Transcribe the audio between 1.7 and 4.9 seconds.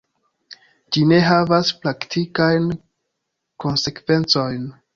praktikajn konsekvencojn.